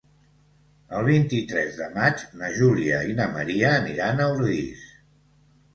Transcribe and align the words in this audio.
El 0.99 1.03
vint-i-tres 1.09 1.77
de 1.81 1.89
maig 1.99 2.23
na 2.41 2.49
Júlia 2.57 3.03
i 3.13 3.17
na 3.21 3.29
Maria 3.37 3.71
aniran 3.83 4.27
a 4.27 4.31
Ordis. 4.41 4.91